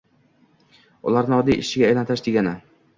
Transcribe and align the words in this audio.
ularni 1.11 1.39
oddiy 1.43 1.63
ishchiga 1.67 1.93
aylantirish 1.93 2.29
degani 2.33 2.61